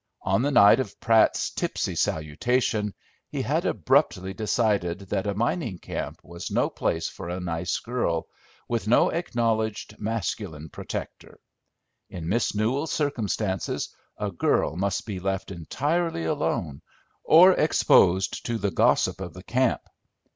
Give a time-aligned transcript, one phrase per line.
[0.23, 2.95] On the night of Pratt's tipsy salutation
[3.29, 8.25] he had abruptly decided that a mining camp was no place for a nice girl,
[8.67, 11.39] with no acknowledged masculine protector.
[12.09, 16.81] In Miss Newell's circumstances a girl must be left entirely alone,
[17.23, 19.81] or exposed to the gossip of the camp.